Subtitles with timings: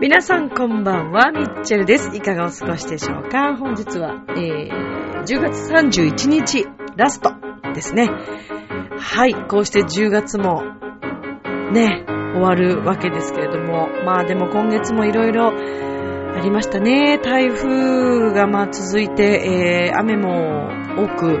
[0.00, 2.10] 皆さんこんばんは、ミッチェルです。
[2.14, 3.56] いかがお過ごしでしょうか？
[3.56, 6.66] 本日は、えー、10月31日、
[6.96, 7.32] ラスト
[7.72, 8.10] ですね。
[9.04, 10.62] はい、こうして10月も、
[11.72, 17.18] ね、終わるわけですけれども、まあでも今月もいろいろありましたね。
[17.22, 21.40] 台風がまあ続いて、えー、雨も多く、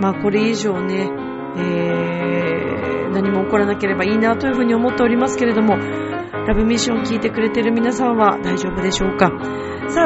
[0.00, 1.08] まあこれ以上ね、
[1.56, 9.30] えー、何も起こらなければいいなというふうに思っておりますけれども、ラブミッション聞いてくれてる皆さんは大丈夫でしょうか？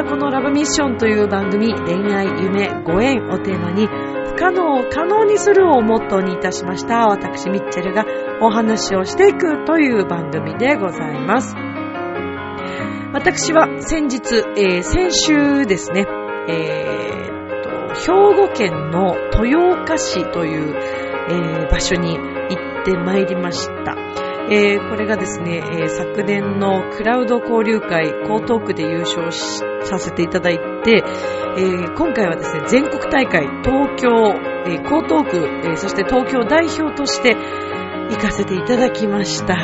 [0.03, 8.05] このラブミッションという番組、恋愛、夢、ご縁をテーマに、不可能を可能にするをモットーにいたしました私ミッチェルが
[8.41, 11.55] お話をしていくという番組でございます。
[13.11, 16.05] 私は先日、えー、先週ですね、
[16.47, 24.28] えー、と、兵庫県の豊岡市という、えー、場所に行ってまいりました。
[24.51, 31.03] えー、これがですね、えー、昨年のクラウド交流会江東区で優勝させていただいて、
[31.57, 34.09] えー、今回はですね、全国大会東京、
[34.65, 39.55] え江東区、えそして東京代表として行かせていただきました。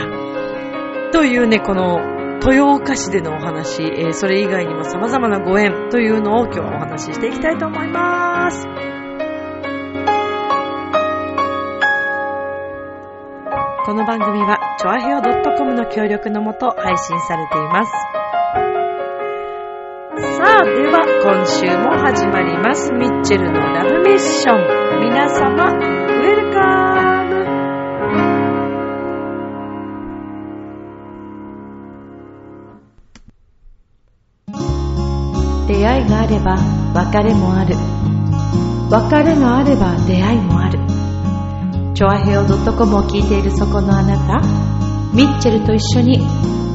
[1.12, 2.00] というね、この
[2.42, 9.05] 豊岡市でのお話、えそれ以外にも様々なご縁というのを今日はお話ししていきたいと思います。
[13.86, 17.92] この番組は、チョアヘオ .com の協力のもと配信されています。
[20.38, 22.92] さあ、では、今週も始まります。
[22.92, 24.58] ミッチェルのラブミッション。
[25.02, 27.46] 皆様、ウェルカム
[35.68, 36.58] 出会いがあれば、
[36.96, 37.76] 別れもある。
[38.90, 40.85] 別れがあれば、出会いもある。
[41.96, 44.46] チョアヘオ .com を聞いているそこのあなた、
[45.16, 46.20] ミッチェルと一緒に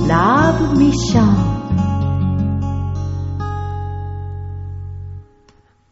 [0.08, 1.36] ラブミッション。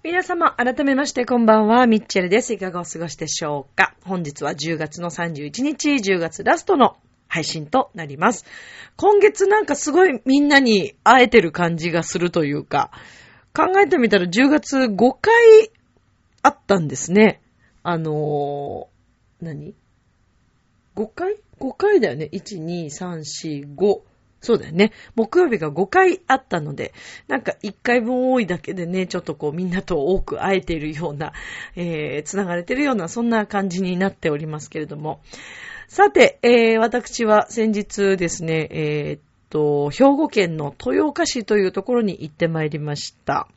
[0.03, 2.55] 皆様、改めましてこんばんは、ミッチェルです。
[2.55, 3.93] いかがお過ごしでしょうか？
[4.03, 6.97] 本日は10月の31日、10月ラストの
[7.27, 8.47] 配信となります。
[8.97, 12.93] 今月なんかすごいみんなに会えてる感じがするというか、
[13.55, 15.71] 考えてみたら10月5回
[16.41, 17.43] あったんですね。
[17.83, 18.98] あのー
[19.41, 19.75] 何
[20.97, 22.29] ?5 回 ?5 回だよね。
[22.33, 23.21] 1、2、3、
[23.65, 24.01] 4、5。
[24.41, 24.93] そうだよね。
[25.17, 26.95] 木曜日が5回あったので、
[27.27, 31.33] なんか1回分多いだけでね、ちょっとこうみんなと多く会えているような、
[31.75, 35.21] えー、繋がれているような、そんな感じになっておりますけれども。
[35.89, 39.21] さて、えー、私は先日ですね、えー、っ
[39.51, 43.49] と、兵庫県の豊岡市というところに行ってまいりました。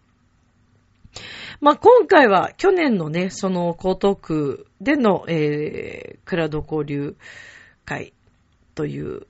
[1.62, 7.16] まあ、今回は去年のね、その江東区での、えー、クラウド交流
[7.86, 8.14] 会
[8.74, 9.28] という、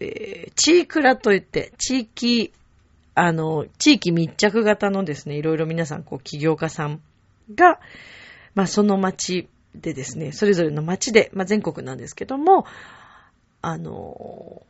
[0.00, 2.52] えー、地域クラといって、地域、
[3.16, 7.02] あの、地域密着型のですね、いろいろ皆さん、こう、起業家さん
[7.56, 7.80] が、
[8.54, 12.66] まあ、その町でですね、それぞれの町で、まあ、全国なんですけども、
[13.62, 14.64] あの、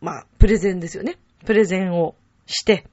[0.00, 1.16] まあ、プレゼンですよね。
[1.44, 2.16] プレゼンを
[2.46, 2.86] して、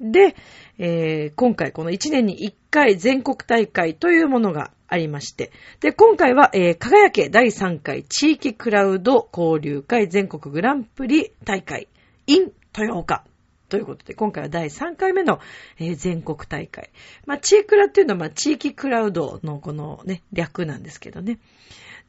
[0.00, 0.36] で、
[0.78, 11.88] えー、今回この1年に1回全国大会というものがありまして、で、今回は、えー、輝け第3回地域クラウド交流会全国グランプリ大会
[12.26, 13.24] in 豊岡
[13.68, 15.40] ということで、今回は第3回目の、
[15.78, 16.90] えー、全国大会。
[17.24, 21.38] まあ、地域クラっていうのは、まあ、地域クラウドのこのね、略なんですけどね。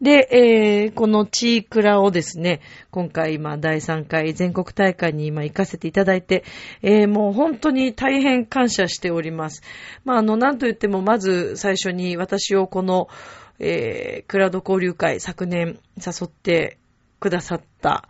[0.02, 6.44] で、えー、このチークラをですね、今回今第3回全国大会に今行かせていただいて、
[6.84, 9.64] えー、もう本当に大変感謝しております。
[10.06, 13.08] まあ、あの、なんと言ってもまず最初に私をこの、
[13.60, 16.78] えー、クラウド交流会昨年誘って
[17.20, 18.08] くださった、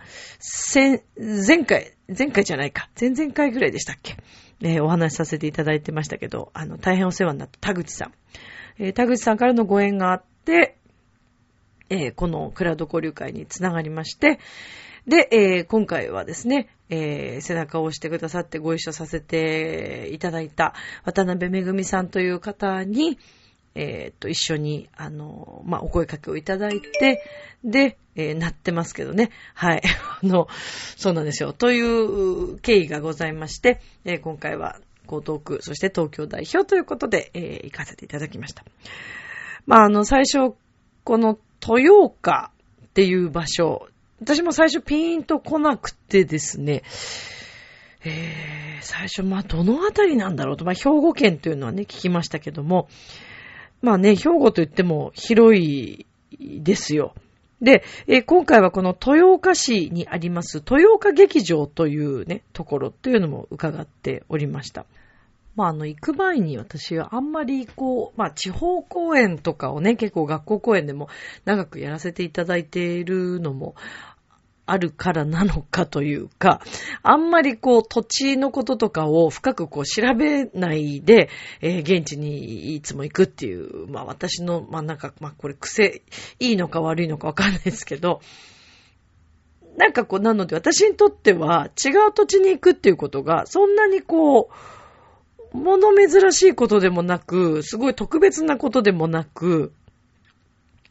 [0.76, 4.18] 前、前回、前回じゃないか、前々回ぐらいでしたっけ、
[4.62, 8.14] えー、お話しさせていただいてましたけど、あの、大変お世話になった田口さん。
[8.78, 10.78] えー、田口さんからのご縁があって、
[11.90, 14.40] えー、このクラウド交流会につながりまして、
[15.08, 20.74] で、えー、今回はですね、えー、背中を押してくださってご一緒させていただいた
[21.06, 23.18] 渡辺めぐみさんという方に、
[23.76, 27.24] えっと、一緒に、あの、まあ、お声かけをいただいて、
[27.64, 29.30] で、え、なってますけどね。
[29.54, 29.84] はい。
[30.24, 30.48] あの、
[30.98, 31.54] そうなんですよ。
[31.54, 38.66] という経緯がございまして、え、今回は江東区、そして東京代表ということで、え、行かせていただきました。
[39.68, 40.56] まあ、あの、最初、
[41.04, 41.38] この
[41.68, 42.52] 豊岡
[42.86, 43.88] っていう場所、
[44.22, 46.84] 私も最初ピーンと来なくてですね、
[48.04, 52.88] えー、最初、まあ、どのあたりなんだろうと、まあ、兵庫県というのはね、聞きましたけども、
[53.82, 56.06] まあね、兵庫といっても広い
[56.40, 57.14] ですよ。
[57.62, 64.86] で、えー、今回はこの豊岡市にあります豊岡劇場というね、ところというのも伺っておりました。
[65.58, 71.10] まあ、あの、行く前に私はあんまりこう、まあ、地方公演とかをね、結構学校公演でも
[71.46, 73.74] 長くやらせていただいているのも
[74.68, 76.62] あるからなのかというか、
[77.02, 81.30] あんまりこう土地のこととかを深くこう調べないで、
[81.62, 86.04] えー、現地にいつも行くっていう、まあ私の、まあなんか、まあこれ癖、
[86.40, 88.22] いいのか悪いのかわかんないですけど、
[89.76, 94.77] なんかこう、なので私にとっては違う土地に行くっていうことが、そんなにこう、
[95.54, 99.74] もの珍しいことでもなく、すごい特別なことでもなく、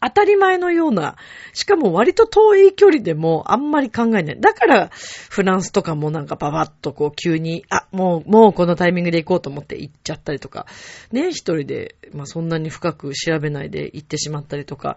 [0.06, 1.16] 当たり前のような、
[1.52, 4.40] しかも割と遠い距離でもあんまり考えない。
[4.40, 10.66] だから、フランスとかもなんかババッとこう急に、あ、もう、もうこのタイミングで行こうと思って行っちゃったりとか、
[11.12, 14.96] ね、一人で、まあそんなに深く調べないで行ってしまったりとか、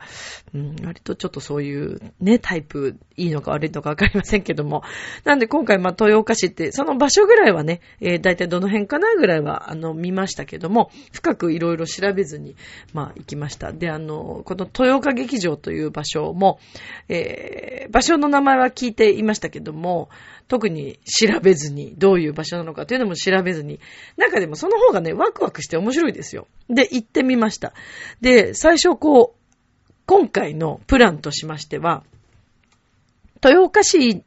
[0.53, 4.83] うん、割とちょっとそういうね、タイプ、いいのか悪いのかわかりませんけども。
[5.23, 12.55] なんで今回、まあ豊岡市って、その場所ぐらいはね、えー、大体どの辺かなぐらいは、あの、見ましたけども、深くいろいろ調べずに、
[12.93, 13.71] まあ行きました。
[13.71, 16.59] で、あの、この豊岡岡劇場という場所も、
[17.09, 20.09] えー、場所の名前は聞いていましたけども、
[20.47, 23.79] 特に調べずに、どういう場所なのかというのも調べずに、
[24.17, 26.47] なんかでもその方がね、ワクワクして面白いですよ。
[26.69, 27.73] で、行ってみました。
[28.21, 32.03] で、最初こう、今回のプランとしましては、
[33.43, 34.23] 豊岡市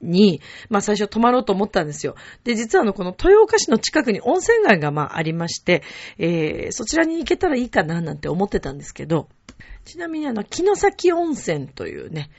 [0.00, 2.14] に、まあ最初泊まろうと思ったんですよ。
[2.44, 5.82] で、実はあの、この豊岡市の近くに温泉街がまあありまして、
[6.18, 9.28] えー、そちらに行けたらいいかななんて思ってたんですけど、
[9.84, 12.30] ちなみにあの、木の崎温泉というね、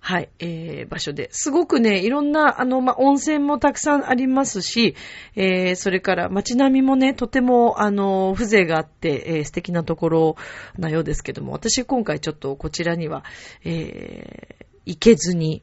[0.00, 1.30] はい、えー、場所で。
[1.32, 4.96] すごくね、いろんな、あの、ま、温泉もたくさんありますし、
[5.34, 10.36] えー、それから街並みもね、とても、あの、風情があって、えー、素敵なところ
[10.76, 13.24] なようですけども、私今回ちょっとこちらには、
[13.64, 15.62] えー、行けずに、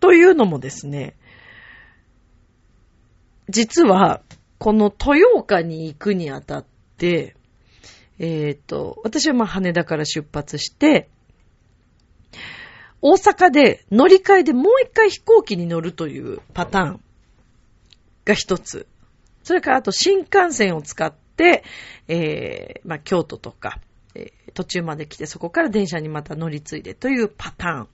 [0.00, 1.16] というのもですね、
[3.48, 4.20] 実は、
[4.58, 6.64] この豊岡に行くにあたっ
[6.98, 7.36] て、
[8.22, 11.08] えっ、ー、と、私はまあ羽田から出発して、
[13.02, 17.00] 大阪で乗り換えでもう一回飛行機に乗るというパターン
[18.24, 18.86] が一つ。
[19.42, 21.64] それからあと新幹線を使って、
[22.06, 23.80] えー、まあ京都とか、
[24.14, 27.88] えー、途中まで来てそこから電車にまた乗り継いでというパターン。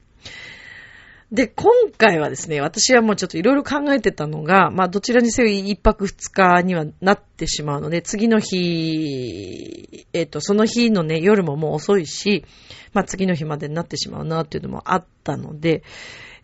[1.31, 12.47] で、今回はですね、私はもうちょっといろいろ考えてたのが、まあどちらにせよ一泊二日にはなってしまうので、次の日、えっ、ー、と、その日のね、夜ももう遅いし、
[12.95, 15.83] まあ次の日までになってしまうなっていうのもあったので、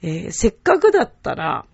[0.03, 1.65] えー、せっかくだったら、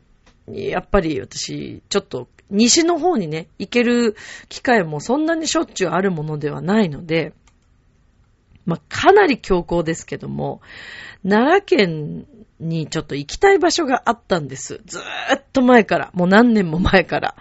[0.47, 4.15] やっぱり私、ちょっと西の方にね、行ける
[4.49, 7.33] 機会もそんなにしょっちゅうあるものではないので、
[8.67, 10.61] まあかなり強行ですけども、
[11.29, 12.27] 奈良県
[12.61, 14.81] にちょっと行きたい場所があったんです。
[14.87, 17.35] ずーっと前から、もう何年も前から。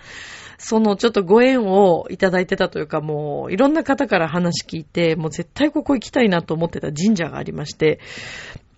[0.62, 8.00] そのちょっとご縁をいただいてたというか、もういろんな方から話聞いて、もう絶対ここ行きたいなと思ってた神社がありまして、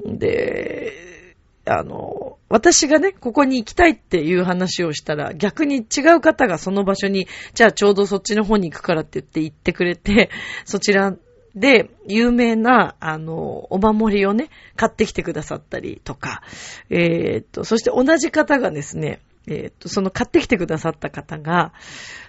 [0.06, 1.36] で、
[1.66, 10.30] あの、私がね、ここに行きたいっていう話をしたら、逆に違う方がその場所に、じゃあちょうどそっちの方に行くからって言って行ってくれて、
[10.66, 11.16] そちら
[11.56, 16.42] で、有名な、あの、お守りをね、買ってきてくださったりとか、
[16.90, 21.74] えー、っと、そして同じ方がですね、えー、っと、その買ってきてくださった方が、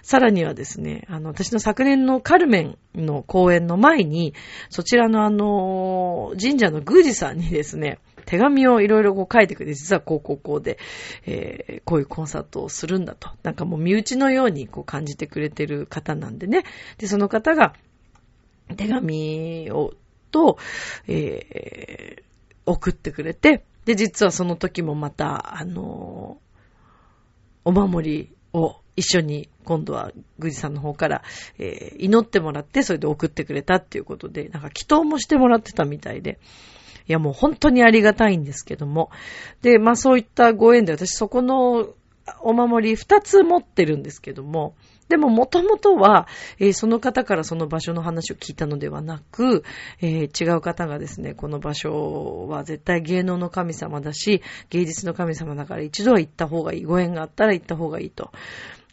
[0.01, 4.33] さらにはですね、あの、私の昨年のカルメンの公演の前に、
[4.69, 10.79] そちらのあの、神社の宮司さんにですね、手紙をいろいろこう書いてくれて、実はこうこうこうで、
[11.25, 13.29] えー、こういうコンサートをするんだと。
[13.43, 16.63] なんかもう身内のようにこう感じてくれてる方なんでね。
[16.97, 17.73] で、その方が、
[18.75, 19.93] 手紙を、
[20.31, 20.57] と、
[21.07, 22.23] えー、
[22.65, 26.37] 送ってくれて、で、実はその時もまた、あの
[27.65, 31.23] お守りを一緒に今度はグジさんの方から、
[31.57, 36.39] えー、祈ってもらってそれで送ってくれたっていうことで、なんか祈祷もしてもらってたみたいで、
[37.07, 39.09] いやもう本当にありがたいんですけども。
[39.61, 41.89] で、まあそういったご縁で私そこの
[42.41, 44.75] お守り二つ持ってるんですけども、
[45.09, 46.27] でも、もともとは、
[46.59, 49.63] えー、その方からその場所の話を聞いたのではなく、
[50.01, 56.83] えー、違う方がですね、この場所は絶対芸能の神様だし、芸術の神様だから一度は行った方がいい。
[56.83, 58.31] ご縁があったら行った方がいいと。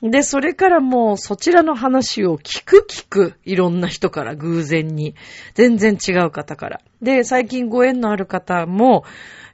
[0.03, 5.15] で、それからもうそちらの話を聞く聞く、いろんな人から偶然に、
[5.55, 6.81] 全然違う方から。
[7.03, 9.05] で、最近ご縁のある方も、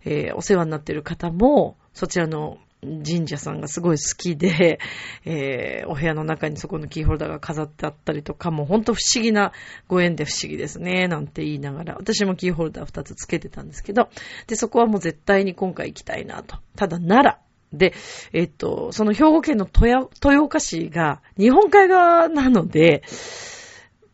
[0.04, 2.58] えー、お世話になっている方も、そちらの
[3.04, 4.78] 神社さんがすごい好きで、
[5.24, 9.52] えー、お部屋の中にそこのキーホルダーが飾ってあったりとか、もうほんと不思議な
[9.88, 14.08] ご縁で不思議ですね、なんて言いながら、私もキーホルダー2つつけてたんですけど、
[14.46, 16.56] で、そこはもう絶対に今回行きたいなと。
[16.76, 17.46] ただ、奈良。
[17.76, 17.94] で、
[18.32, 23.02] えっと、その兵庫県の豊岡市が日本海側なので、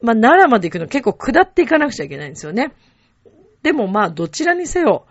[0.00, 2.72] まあ、奈良まで行くの結構下っていかなくちゃいけないんですよね。
[3.62, 5.06] でもまあ、どちらにせよ、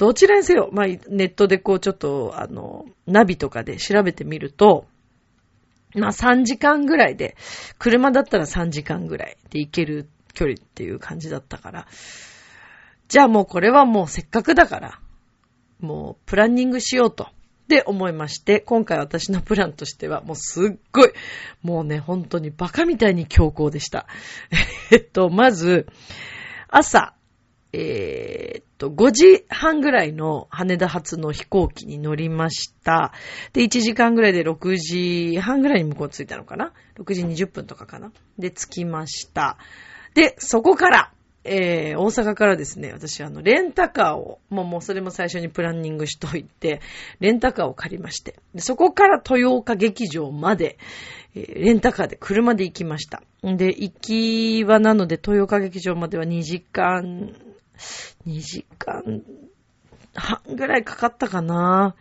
[0.00, 4.86] どちらにせよ、まあ、ネットでこうちょっと、あの、ナビとかで調べてみると、
[5.94, 7.36] まあ3時間ぐらいで、
[7.78, 11.86] 車だったら3時間ぐらいで行ける距離っていう感じだったから、
[13.08, 15.00] じゃあもうこれはもうせっかくだから、
[15.80, 17.28] もうプランニングしようと。
[17.68, 21.12] で思いまして、今回私のプランとしてはもうすっごい、
[21.62, 24.06] もうね、本当にバカみたいに強行でした。
[24.90, 25.86] えっと、まず、
[26.68, 27.14] 朝、
[27.72, 33.12] えー、っと、5時半ぐらいの羽田発の飛行機に乗りました。
[33.52, 38.12] で、1時間ぐらいで6時半ぐらいに向こう着いたのかな ?6 時20分とかかな？
[38.38, 39.56] で、着きました。
[40.14, 41.12] で、そこから、
[41.44, 46.80] えー、大阪からですね、私はあの、レンタカーを、もうもうそれも最初にプランニングしといて、
[47.20, 50.76] レンタカーを借りまして、でそこから豊岡劇場まで、
[51.34, 53.22] えー、レンタカーで車で行きました。
[53.42, 57.32] で、行きはなので豊岡劇場までは2時間
[58.26, 59.22] 2時間
[60.14, 61.94] 半ぐらいかかったかな。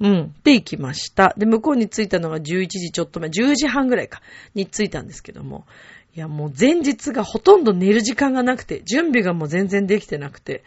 [0.00, 0.34] うん。
[0.44, 1.34] で、行きました。
[1.36, 4.22] で、向こうに着いたのが11時ちょっと前、10時半ぐらいか、
[4.54, 5.66] に着いたんですけども。
[6.14, 10.62] いや、もう前日がほとんど寝る時間がなくて、準備がもう全然できてなくて。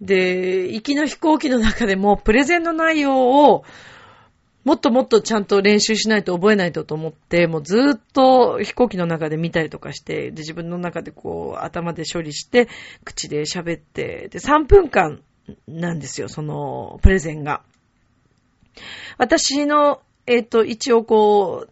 [0.00, 3.64] で、行きの飛行機の中でも、プレゼンの内容を、
[4.66, 12.66] もっともっとちゃんと練習しないと覚えないとと思って、もうずっと飛行機の中で見たりとかして、で、自分の中でこう、頭で処理して、
[13.04, 15.22] 口で喋って、で、3分間
[15.68, 17.62] なんですよ、その、プレゼンが。
[19.18, 21.70] 私の、えっ、ー、と、一応こう、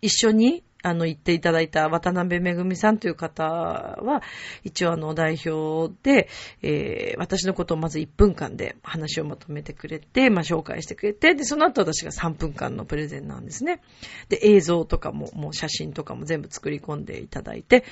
[0.00, 4.22] 一緒にあの、言っていただいた渡辺めぐみさんという方は、
[4.62, 6.28] 一応あの、代表で、
[6.62, 13.80] えー、私のことをまず1分間で話をまとめてくれて、まあ、紹介してくれて、で、その後私が3分間のプレゼンなんですね。
[14.28, 17.84] で、映像とかも、もう写真とかも全部作り込んでいただいて、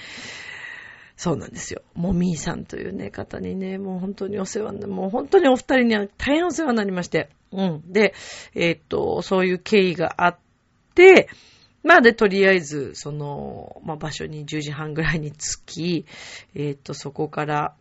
[1.16, 1.82] そうなんですよ。
[1.94, 7.30] もみーさんというね、方にね、もう本当にお世話な、もう本当にお二人には大変お世話になりまして。
[7.50, 7.82] うん。
[7.92, 8.14] で、
[8.54, 10.38] えー、っと、そういう経緯があっ
[10.94, 11.28] て、
[11.84, 16.06] まあで、とりあえず、その、まあ場所に10時半ぐらいに着き、
[16.54, 17.74] えっ、と、そこから、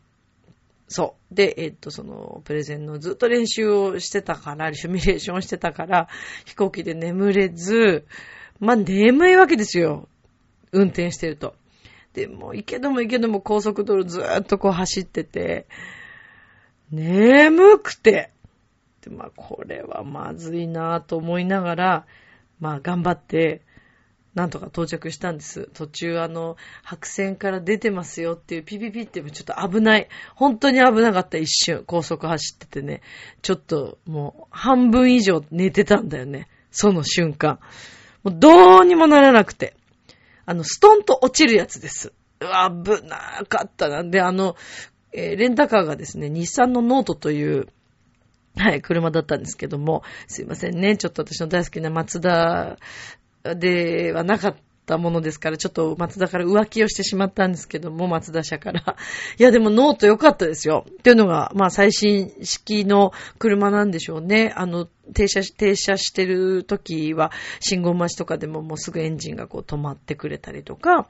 [0.90, 1.36] そう。
[1.36, 6.10] で、えっ、と、その、プレゼンのずっと練習をしてたから、シミュレーションしてたから、
[6.46, 8.06] 飛行機で眠れず、
[8.60, 10.10] まあ眠いわけですよ。
[10.74, 11.56] 運転してると。
[12.14, 15.66] でも、行けども行けども高速道路ずーっとこう走ってて、
[16.92, 18.32] 眠くて、
[19.02, 22.06] で、まあこれはまずいなぁと思いながら、
[22.60, 23.62] まあ頑張って、
[24.36, 25.70] なんとか到着したんです。
[25.74, 30.08] 途中あの、白線から出てますよっていうピピピってちょっと危ない。
[30.36, 31.84] 本当に危なかった一瞬。
[31.86, 33.02] 高速走っててね。
[33.44, 36.48] ちょっともう半分以上寝てたんだよね。
[36.72, 37.60] その瞬間。
[38.24, 39.76] もうどうにもならなくて。
[40.46, 42.12] あの、ストンと落ちるやつです。
[42.42, 44.04] うわ、危なかったな。
[44.04, 44.56] で、あの、
[45.14, 47.68] えー、レンタカーがですね、日産のノートという、
[48.58, 50.98] はい、車だったんですけども、すいませんね。
[50.98, 52.78] ちょっと私の大好きな松田
[53.44, 58.96] ではなかったものですから、ちょっと松田から浮気をしてしまったんですけども、松田社から。
[59.38, 60.86] いや、でもノート良かったですよ。
[60.90, 64.54] っていうのが、まあ最新式の車なんでしょうね。
[64.56, 71.08] あの、停車、停車してる時は、信号待ちとかでももうすぐエンジンがこう止まってくれたりとか、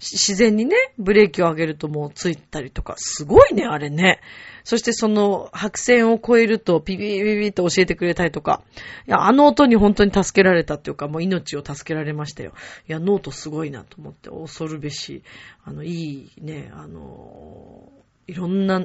[0.00, 4.20] 自然にね、ブレーキを上げるともうついたりとか、すごいね、あれね。
[4.64, 8.62] そしてその白線を越えるとピピピピと教えてくれたりとか、
[9.06, 12.52] いや、あの音に本当に助けられたっていうか、もう命を助けられましたよ。
[12.88, 15.22] いや、ノートすごいなと思って、恐るべし、
[15.64, 17.90] あの、いいね、あの、
[18.26, 18.84] いろんな、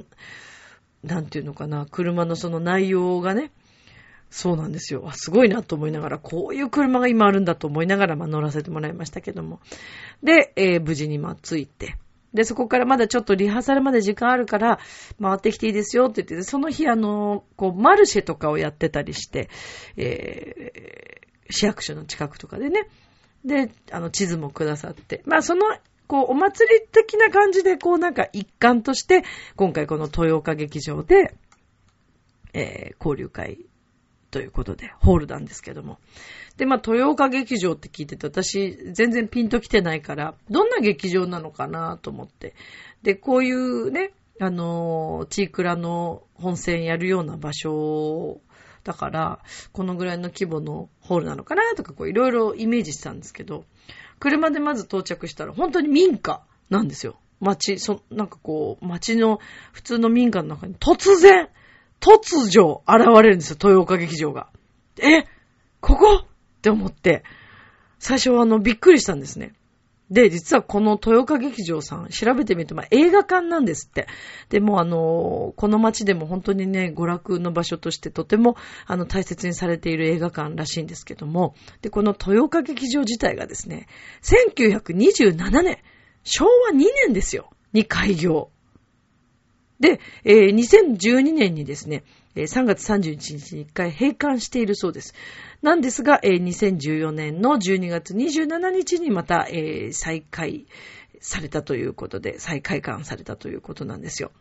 [1.04, 3.52] なんていうのかな、車のその内容がね、
[4.32, 5.12] そうなんですよ。
[5.14, 9.60] すごいなと思いながら、こういう車が今あるんだと思いながら、まあ、乗らせてもらいましたけども。
[10.24, 11.98] で、えー、無事にまあ着いて。
[12.34, 14.80] で、そこからまだちょっとリハーサルまで時間あるから、
[15.22, 19.50] 回ってきていいですよって言って、その日あの、こう、マルシェとかをやってたりして、
[19.98, 22.88] えー、市役所の近くとかでね。
[23.44, 25.24] で、あの、地図もくださって。
[25.26, 25.66] まあ、その、
[26.08, 29.24] こう、お祭り的な感じで、こう、なんか一環として、
[29.58, 31.36] 今回この豊岡劇場で、
[32.54, 33.66] えー、交流会
[34.32, 36.00] ということで、ホールなんですけども。
[36.58, 42.56] で、まあ、豊岡劇場って聞いてて、私、全然ピンと来てないから、どんな劇場なのかなと思って。
[43.04, 48.40] で、こういうね、あの、チークラの本戦やるような場所
[48.84, 49.40] だから、
[49.72, 53.66] このぐらいの規模のホールなのかなとか、こういろいろイメージしたんですけど、
[54.20, 57.20] 車でまず到着したら、本当に民家なんですよ。
[57.40, 59.40] 街、そ、なんかこう、街の
[59.74, 61.50] 普通の民家の中に突然、
[62.02, 64.50] 突如現れるんですよ、豊岡劇場が。
[64.98, 65.24] え
[65.80, 66.16] ここ？
[66.16, 66.26] っ
[66.62, 67.24] て思って、
[68.00, 69.54] 最初はあの、びっくりしたんですね。
[70.12, 74.08] で、実はこの豊岡劇場さん、調べてみると、まあ、映画館なんですって。
[74.50, 83.88] でも、あの、この街でも本当にね、娯楽の場所としてとても、あの、大切にされている映画館らしいんですけども、で、この豊岡劇場自体がですね、
[84.22, 85.78] 1927年、
[86.24, 88.50] 昭和2年ですよ、に開業。
[89.82, 92.04] で、えー、2012年にですね、
[92.36, 95.16] 3月31日に1回閉館しているそうです。
[95.64, 100.66] なんですが、え2014年の12月27日にまた、え再開
[101.20, 104.32] されたということで、再開館されたということなんですよ。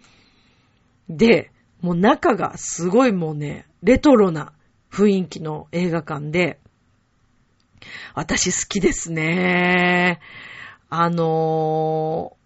[1.08, 4.52] で、もう中がすごいもうね、レトロな
[4.92, 6.60] 雰囲気の映画館で、
[8.14, 10.20] 私好きですね。
[10.90, 12.36] あの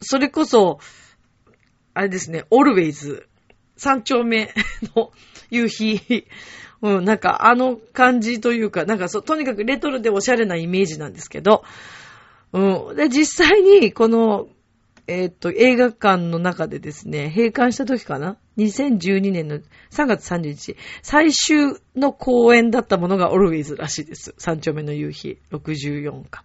[0.00, 0.80] ー、それこそ、
[1.94, 3.28] あれですね、オルウェイズ
[3.76, 4.52] 三丁目
[4.94, 5.12] の
[5.50, 6.26] 夕日。
[6.82, 11.64] うん、なんかあの感じというか、なんかそう、とにかくレトロでおしゃれなイメージなんですけど、
[12.52, 12.96] うん。
[12.96, 14.48] で、実際にこの、
[15.06, 19.58] えー、っと、映画館の中でですね、閉館した時かな ?2012 年の
[19.90, 24.34] 3月30日、最終の公演だったものがオルウェイズらしいです。
[24.38, 26.44] 三丁目の夕日、64か。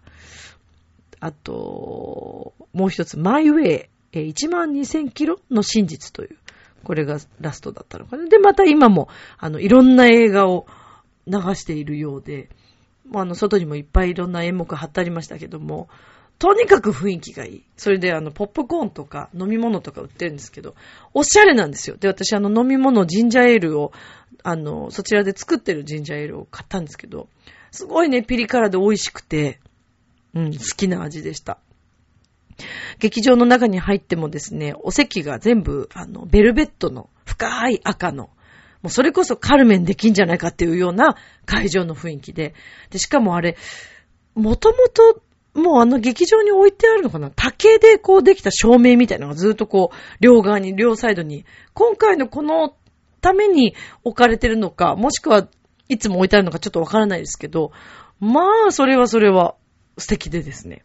[1.20, 3.50] あと、もう一つ、マイ
[4.12, 6.36] ウェイ、1万2000キロの真実という。
[6.82, 8.26] これがラストだったのかな。
[8.26, 10.66] で、また今も、あの、いろんな映画を
[11.26, 12.48] 流しているようで、
[13.14, 15.88] あの、外にもいっぱいいろんな演目貼ってありましたけども、
[16.38, 17.64] とにかく雰囲気がいい。
[17.76, 20.74] それで、あの、ポップコーンとか飲み物とか売ってるんですけど、
[21.12, 21.96] おしゃれなんですよ。
[21.98, 23.92] で、私、あの、飲み物、ジンジャーエールを、
[24.42, 27.28] あの、そちらで作ってるジンジャーエールを買ったんですけど、
[27.72, 29.60] すごいね、ピリ辛で美味しくて、
[30.34, 31.58] うん、好きな味でした。
[32.98, 38.30] 劇場の中に入ってもですね、お席が全部、あの、ベルベットの深い赤の、
[38.82, 42.54] もうそれこそカルメンできんじゃないかっていうような会場の雰囲気で、
[42.90, 43.56] で、しかもあれ、
[44.34, 47.32] もともと、もうあの劇場に置いてあるのかな？
[47.34, 51.44] 竹でこうできた照明みたいなのがずっとこう、両側に、両サイドに、
[51.74, 52.74] 今回のこの
[53.20, 55.48] ために置かれてるのか、もしくは
[55.88, 57.72] いつも置いてあるのかちょっとわからないですけど、
[58.20, 59.56] まあ、それはそれは
[59.98, 60.84] 素敵でですね。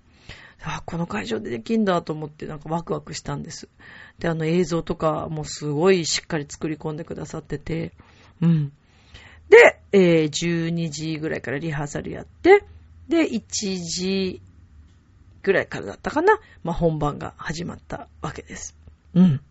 [0.65, 3.69] あ、この会場でできんだと思ってなんかワクワクしたんです。
[4.17, 7.93] で、あの映像とかもすごいしっかり作り込んでくださってて、
[8.41, 8.71] うん。
[9.49, 12.63] で、えー、12時ぐらいからリハーサルやって、
[13.07, 13.43] で、1
[13.79, 14.41] 時
[15.43, 18.75] ぐらいからだったかな、まあ、本番が始まったわけです。
[19.13, 19.41] うん。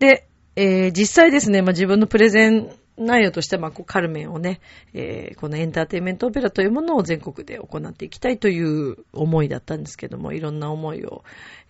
[0.00, 4.60] で、えー、実際ですね、まあ、自分のプレゼン内容としては、カルメンをね、
[4.92, 11.24] えー、このエンターテインメントオペラというものを全国で行っていきたいという思いだったんですけども、いろんな思いを、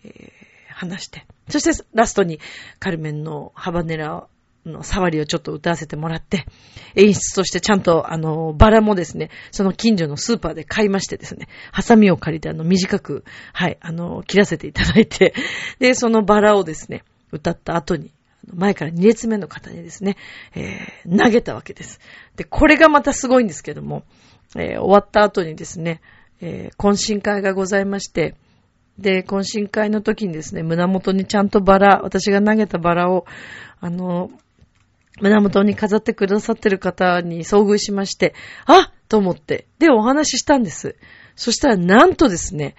[0.05, 2.41] えー、話して、そしてラストに
[2.79, 4.27] カルメンのハバネラ
[4.67, 6.47] の触りをちょっと歌わせてもらって、
[6.95, 15.35] 演出としてちゃんと、あの、バラもですね、その近所のスーパーで買いましてですね、ハサミを借りて、あの、短く、はい、あの、切らせていただいて、
[15.79, 18.13] で、そのバラをですね、歌った後に、
[18.47, 20.17] 前から2列目の方にですね、
[20.55, 22.01] えー、投げたわけです。
[22.37, 24.05] で、これがまたすごいんですけども、
[24.57, 26.01] えー、終わった後にですね、
[26.41, 28.35] えー、懇親会がございまして、
[28.99, 33.27] で、懇親会の時にですね、胸元にちゃんとバラ、私が投げたバラを、
[33.81, 34.31] あの、
[35.21, 38.35] 胸元に飾ってくださってる方に遭遇しまして、
[38.67, 40.97] あと思って、で、お話ししたんです。
[41.37, 42.75] そしたら、なんとですね、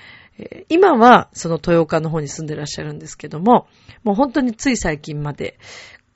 [0.69, 3.67] 今はその豊岡の方に住んでらっしゃるんですけども、
[4.03, 5.57] もう本当につい最近まで、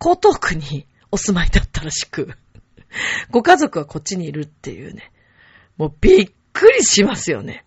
[0.03, 2.29] 江東区にお住まいだったらしく、
[3.31, 5.11] ご家族はこっちにいるっていうね、
[5.77, 7.65] もうびっくりしますよね。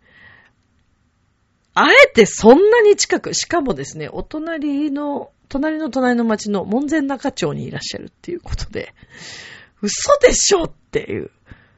[1.75, 8.93] あえてそんなに近く、しかもですね、お隣の、隣の隣の町の門前中町にいらっしゃるっていうことで、
[9.83, 11.31] 嘘でしょっていう。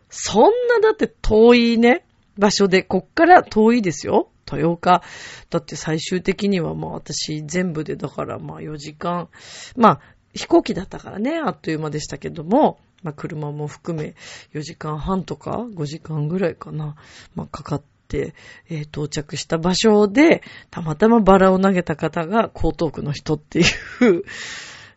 [0.08, 2.04] そんなだって遠いね、
[2.38, 4.31] 場所で、こっから遠いですよ。
[4.50, 5.02] 豊岡。
[5.50, 9.28] だって最終的にはまあ私全部でだからまあ4時間。
[9.76, 10.00] まあ
[10.34, 14.14] 飛行機だったからね、あっという間でしたけども、まあ車も含め
[14.54, 16.96] 4時間半とか5時間ぐらいかな。
[17.34, 18.34] まあかかって、
[18.68, 24.22] えー、到着した場所で、たまたまバラを投げた方が江東区の人っていう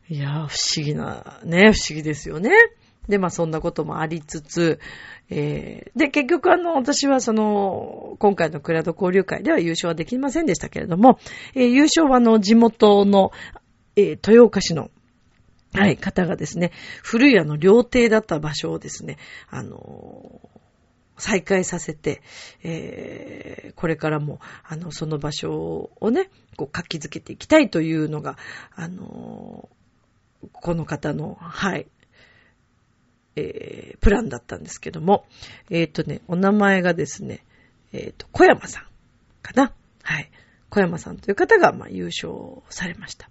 [0.08, 2.52] いやー、不思議な、ね、不思議ですよね。
[3.08, 4.80] で、まあそんなこともありつつ、
[5.30, 11.20] えー、で、結局あの、私はその、今回のクラウド交流会では優勝はできませんでしたけれども、
[11.54, 13.32] えー、優勝はあの、地元の、
[13.96, 14.92] えー、豊岡市の、
[15.74, 16.72] はい、方がですね、
[17.04, 19.18] 古いあの、料亭だった場所をですね、
[19.50, 20.40] あの
[21.18, 22.22] 再開させて、
[22.64, 28.38] えー、これからも、あの、その場所をね、こう、活気づけていきたいというのが、
[28.76, 29.70] あの
[30.52, 31.88] この方の、はい、
[33.36, 35.26] えー、プランだったんですけども、
[35.70, 37.44] えっ、ー、とね、お名前がですね、
[37.92, 38.84] えっ、ー、と、小山さん
[39.42, 39.74] かな。
[40.04, 40.30] はい。
[40.70, 43.30] 小山さんという方が、まあ、優勝されました。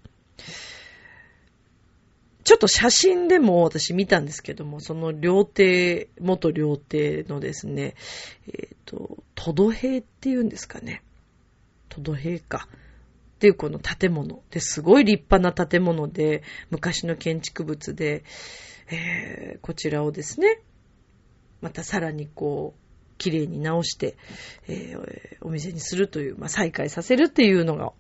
[2.45, 7.95] ちょっと写真でも私見たんですけども、その料亭、元料亭のですね、
[8.47, 11.03] えっ、と、トドヘイっていうんですかね。
[11.89, 12.69] トドヘイか。
[13.37, 18.25] っていうこの建物ですごい立派な建物で、昔の建築物で、
[18.91, 20.61] えー、こちらをですね、
[21.61, 22.85] またさらにこう、
[23.17, 24.17] 綺麗に直して、
[24.69, 27.93] えー、お店にするという、まあ、再開させるっていうのが、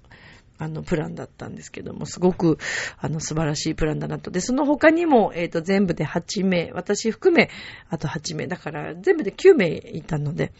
[0.58, 2.58] あの、プランだったんですけども、すごく、
[2.98, 4.30] あの、素晴らしいプランだなと。
[4.30, 7.50] で、その他にも、えっ、ー、と、全部で8名、私含め、
[7.88, 10.52] あと8名、だから、全部で9名いたので、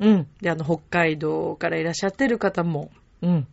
[0.00, 0.28] うん。
[0.40, 2.90] で、あの、北海道からいらっしゃってる方も、
[3.22, 3.46] うん。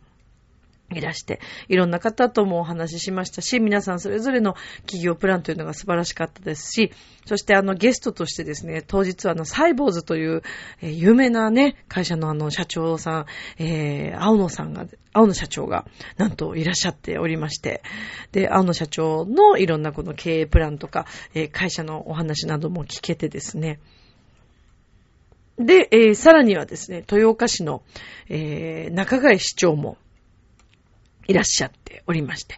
[0.92, 6.92] いらして、いろんな方ともお話ししましたし、皆さんそれぞれの企業プランというのが素晴らしかったですし、
[7.26, 10.44] そしてあのゲストとしてですね、当日はあのサイボーズという、
[10.82, 13.26] えー、有名なね、会社のあの社長さん、
[13.58, 15.86] えー、青野さんが、青野社長が
[16.18, 17.82] なんといらっしゃっておりまして、
[18.32, 23.80] で、青野社長のいろんなこの経営プランとか、えー、会社のお話なども聞けてですね、
[25.58, 27.84] で、えー、さらにはですね、豊岡市の、
[28.28, 29.98] えー、中貝市長も、
[31.28, 32.56] いらっしゃっておりまして。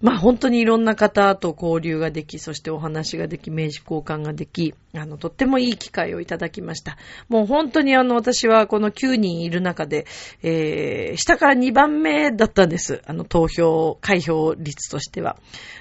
[0.00, 6.96] まあ本当にいろんな方と交流ができ、そしてお話ができ、名刺交換ができ、あの、とってもいい機会をいただきました。
[7.28, 10.06] もう本当にあの、私はこの9人いる中で、
[10.42, 13.02] えー、下から2番目だったんです。
[13.06, 15.36] あの、投票、開票率としては。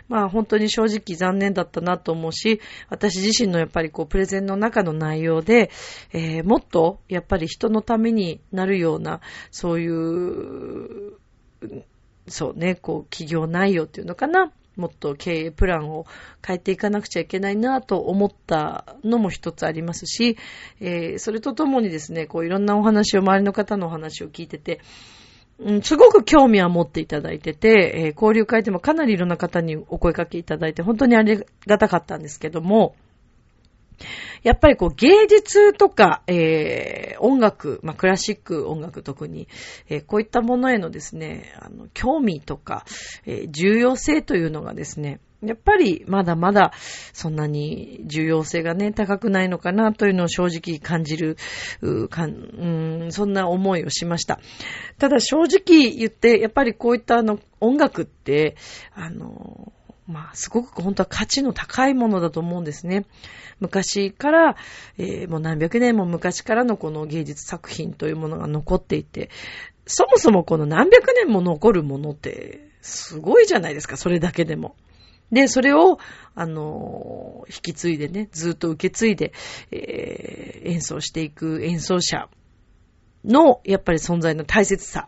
[0.09, 5.71] まあ本当に正直残念だったなと思うし、私自身のやっぱりこう、プレゼンの中の内容で、
[6.11, 11.18] えー、もっとやっぱり人のためになるような、そういう、
[12.27, 14.51] そうね、こう、企業内容っていうのかな。
[14.75, 16.05] もっと経営プランを
[16.45, 20.37] 変えていかなくちゃいけないなと思ったのも一つありますし、
[20.79, 24.79] えー、それとともにですね、こういろんなお話を、周りの方のお話を聞いてて、
[25.59, 32.95] うん、すごく興味は持っていただいてて、えー、交流会でもかなりいろんな方にお声かけいただいて、本当にありがたかったんですけども、
[34.43, 39.47] やっぱりこう芸術とか、えー、音楽、まあ、クラシック音楽特に、
[39.89, 42.85] えー、こういったものへのですね、あの、興味とか、
[43.25, 46.73] えー、重要性というのがですね、やっぱりまだまだ
[47.13, 51.37] そんなに重要性がね、高くないのかなというのを正直感じる、
[52.09, 54.39] かんうん、そんな思いをしました。
[54.97, 58.57] ただ正直言って、やっぱりこういったあの音楽って、
[58.93, 59.71] あの、
[60.09, 63.05] まあ、すごく本当は価値の高いものだと思うんですね。
[63.59, 64.55] 昔から、
[64.97, 69.29] えー、もう何百年も昔からのこの芸術作品というものが残っていて、
[69.85, 74.75] そもそもこの何百年も残るものって、すごいじゃないですか、それだけでも。
[75.31, 75.99] で、それを、
[76.33, 79.31] あの、引き継いでね、ずっと受け継いで、
[79.69, 82.29] えー、演奏していく演奏者
[83.23, 85.07] の、やっぱり存在の大切さ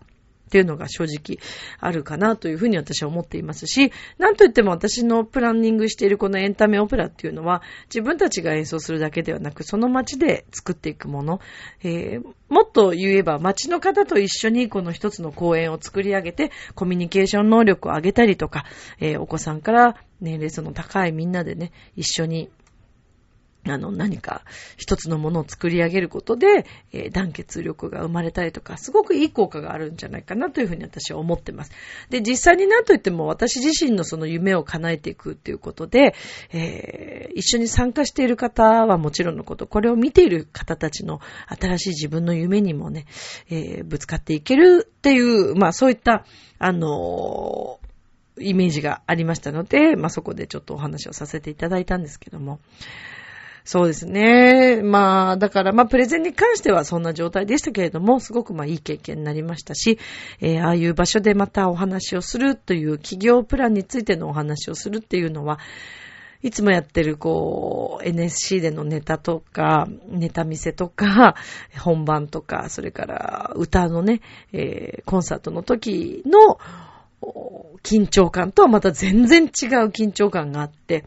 [0.51, 1.39] っていうのが正直
[1.79, 11.39] あるかなというふうに私は思っていますし、なんといっても私のプランニングしているこのエンタメオペラっていうのは、自分たちが演奏するだけではなく、その街で作っていくもの、
[11.83, 18.65] えー、もっと言えば街の方と一緒にこの一つの公演を作り上げて、コミュニケーション能力を上げたりとか、
[18.99, 22.49] えー、お子さんから年齢層の高いみんなでね、一緒に
[23.67, 24.41] あの、何か
[24.77, 31.71] 一つのものを作り上げることで、えー、団結力が生まれたりとか、すごくいい効果があるんじゃないかなというふうに私は思ってます。
[32.09, 36.15] で、実際に何と言っても私自身のその夢を叶えていくっていうことで、
[36.51, 43.05] えー、一緒に参加している方はもちろんのこと、これを見ている方たちの新しい自分の夢にもね、
[43.49, 46.25] えー、ぶつかっていけるっていう、まあそういった、
[46.57, 47.79] あの
[48.39, 52.59] イメージがありましたので、まあそこでちょっとお話をさせていただいたんですけども、
[53.63, 54.81] そうですね。
[54.83, 59.99] まあ、だから、まあ、プレゼンに関してはそんな状態でしたけれども、すごくまあ、いい経験になりましたし、
[60.39, 65.59] えー、ああいう場所でまたお話をするという企業プランについてのお話をするっていうのは、
[66.43, 71.35] いつもやってる、こう、NSC でのネタとか、ネタ見せとか、
[71.79, 74.21] 本番とか、それから歌のね、
[74.51, 76.57] えー、コンサートの時の
[77.83, 79.49] 緊張感とはまた全然違う
[79.89, 81.05] 緊張感があって、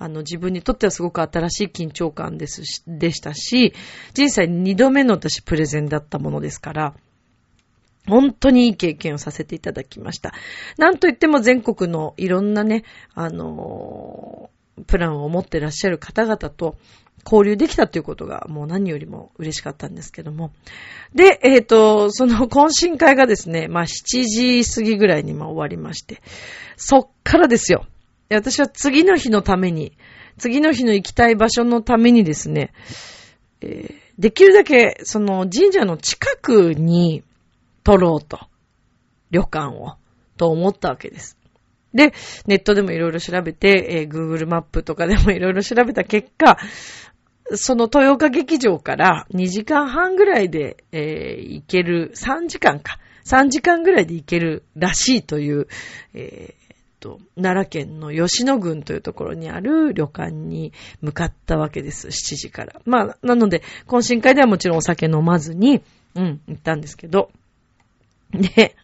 [0.00, 3.74] あの、自分にとってはすごく新しい緊張感ですし、でしたし、
[4.14, 6.94] 人生二度目の私プレゼンだったものですから、
[8.08, 10.32] 本当にいい経験をさせていただきました。
[10.78, 12.84] なんといっても全国のいろんなね、
[13.14, 16.78] あのー、プランを持ってらっしゃる方々と
[17.26, 20.50] 交流できたということがもう何よりも嬉しかったんですけども。
[21.14, 26.22] で、えっ、ー、と、その懇親会がですね、まあ7時過ぎぐらいにまあ終わりまして、
[26.78, 27.84] そっからですよ。
[28.36, 29.92] 私は次の日のために、
[30.38, 32.72] 次の日の行きたい場所のためにですね、
[33.60, 37.24] えー、できるだけその神社の近くに
[37.84, 38.38] 取ろうと。
[39.30, 39.94] 旅館を。
[40.36, 41.36] と思ったわけです。
[41.92, 42.12] で、
[42.46, 46.56] ネットでもいろいろ調べて、えー、Google マップとかでもいろいろ調べた結果、
[47.54, 52.98] その豊岡劇場から2時間半ぐらいで、えー、行ける、3時間か。
[53.24, 55.66] 3時間ぐらいで行けるらしいという、
[56.14, 56.54] え、
[57.00, 62.08] と、奈良県の吉野郡というところにある旅館に向かったわけです。
[62.08, 62.80] 7時から。
[62.84, 65.82] まあ、なので、懇親会ではもちろんお酒飲まずに、
[66.14, 67.30] うん、行ったんですけど、
[68.32, 68.76] で、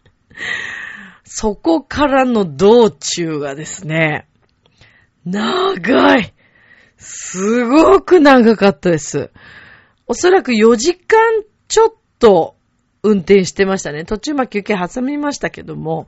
[1.23, 4.27] そこからの道中がですね、
[5.25, 6.33] 長い
[6.97, 9.29] すごく長かったです。
[10.07, 11.19] おそらく4時間
[11.67, 12.55] ちょっと
[13.03, 14.05] 運転してましたね。
[14.05, 16.07] 途中ま休憩挟みましたけども、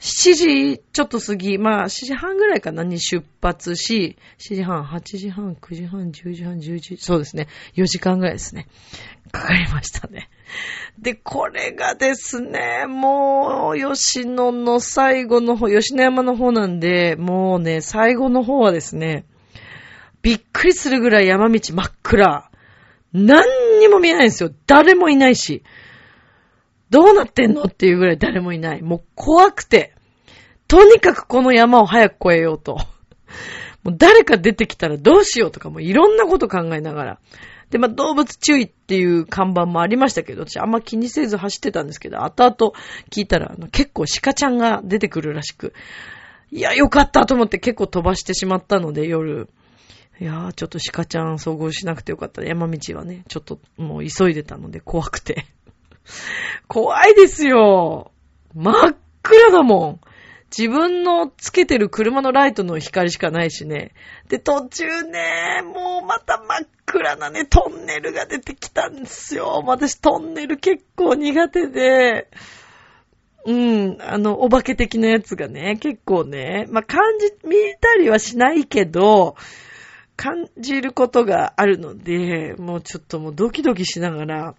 [0.00, 7.48] 7時ちょっと過ぎ、まあ7時半ぐらいかなに出発し、7時半、8時半、9時半、10時半、11時、そうですね。
[7.76, 8.66] 4時間ぐらいですね。
[9.32, 10.28] かかりましたね。
[10.98, 19.24] で、これがですね、もう、吉野の最後の方、吉野山の方なんで、もうね、最後の方はですね、
[20.22, 22.50] びっくりするぐらい山道真っ暗。
[23.12, 24.50] 何にも見えないんですよ。
[24.66, 25.62] 誰もいないし。
[26.90, 27.64] どうなってんの？
[27.64, 28.82] っていうぐらい誰もいない。
[28.82, 29.94] もう怖くて。
[30.68, 32.74] とにかくこの山を早く越えようと。
[33.84, 37.18] もう誰か出てきたらどうしようとかもういろんなこと考えながら。
[37.70, 42.72] で、まあ、動物注意っていう看板もありましたけど、私あんま気にせず走ってたんですけど、後々
[43.10, 45.72] 聞いたら、結構鹿ちゃんが出てくるらしく、
[46.52, 49.48] いや、よかったと思って結構飛ばしてしまったので、夜。
[50.20, 52.40] いやー、ちょっと鹿ちゃん遭遇しなくてよかった。
[52.44, 55.46] 山道はね、ちょっともう急いでたので怖くて。
[56.68, 58.12] 怖いですよ。
[58.54, 60.00] 真っ暗だもん。
[60.56, 63.92] 自分のつけてる車のライトの光しかないしね。
[64.28, 69.62] で、途中ね、もうまた真っ暗なね、トンネルが出てきたんですよ。
[69.66, 72.30] 私トンネル結構苦手で、
[73.44, 79.36] うん、あの、お化け的なやつがね、結構ね、まあ、感じ、見たりはしないけど、
[80.16, 84.54] 感じることがあるので、もうちょっともうドキドキしながら、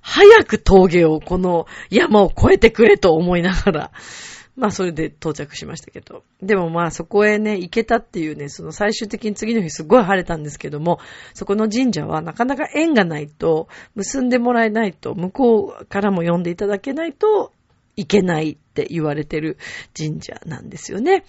[0.00, 3.90] 早く峠を、この山を越えてくれと思いながら、
[4.56, 6.24] まあそれで到着しましたけど。
[6.42, 10.98] でもまあそこへね、行けたっていうね、その最終的に次の日すごい晴れたんですけども、
[11.34, 17.52] そこの神社はなかなか縁がないと、結んでもらえないと、向こうからも呼んでいただけないと
[17.98, 19.58] いけないって言われてる
[19.96, 21.24] 神社なんですよね。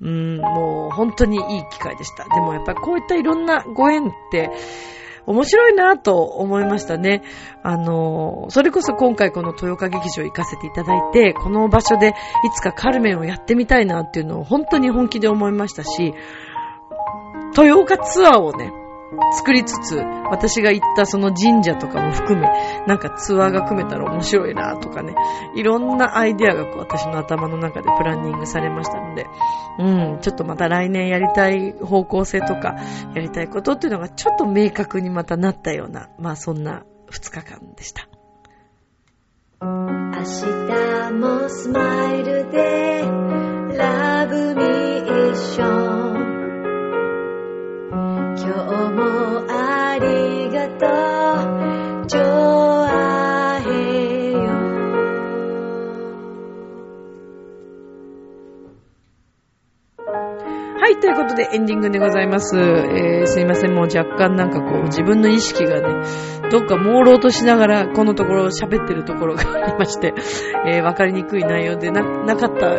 [0.00, 2.24] うーん、もう本当にいい機会でした。
[2.24, 4.50] でもやっぱりこういったいろんなご縁って、
[5.26, 7.22] 面白いなと思いましたね。
[7.62, 12.12] あの、それこそ今回この豊岡劇場行かせていただいて、この場所でい
[12.54, 16.14] つかカルメンをやってみたいなっていうのを本当に本気で思いましたし、
[17.56, 18.72] 豊岡ツアーをね、
[19.32, 19.96] 作りつつ、
[20.30, 22.48] 私が行ったその神社とかも含め、
[22.86, 25.14] なんかツアーが組めたら面白いなとかね、
[25.54, 29.26] いろんなアイデアがこう私の頭の中でプランニングされましたので、
[29.78, 32.76] うん、ちょっとまた来年やりたい方向性とか、
[33.14, 38.08] やりたいことっていうのがちょっと明確にまたなったような、まあそんな2日間でした。
[39.60, 39.68] 明
[40.22, 43.02] 日もスマイルで
[43.76, 46.31] ラブミーション。
[50.78, 54.38] とう、ジョアヘヨ。
[60.78, 62.56] はい、ということでエンディングでございます。
[62.56, 66.06] えー、すいません、もう若干なんかこう自分の意識がね、
[66.50, 70.14] どっか朦朧としながらこのところ喋ってるところがありまして、
[70.66, 72.70] えー、わかりにくい内容でな、なかった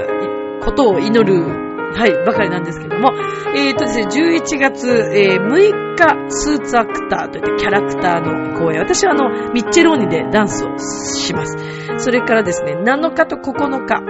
[0.66, 3.13] ことを祈るはい、ばかりなんですけども、
[3.56, 8.79] えーとですね、11月、えー、6日、スーツアクターといってキャラクターの公演。
[8.79, 11.58] 私はあの、ミッチェローニでダンスをします。
[11.97, 14.01] それからですね、7日と9日、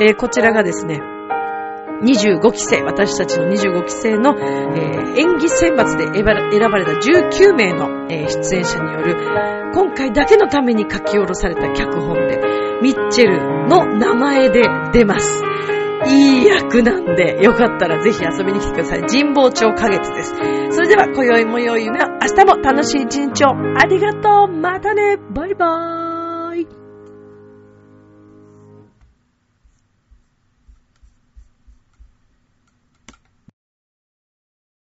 [0.00, 1.00] えー、こちらがですね、
[2.02, 9.16] 25期生、私たちの25期生の、えー、演技選抜で選ばれた19名の、えー、出演者による、
[9.74, 12.40] 今回だけのために書き下ろされた脚本で、
[12.82, 15.42] ミッチェルの名前で出ます。
[16.08, 19.02] いい役なんで、よかったらぜひ遊びに来てください。
[19.08, 20.34] 人望町花月です。
[20.70, 23.50] それでは、今宵も良い夢を、明日も楽しい一日を。
[23.76, 24.48] ありがとう。
[24.48, 25.18] またね。
[25.34, 26.09] バイバーイ。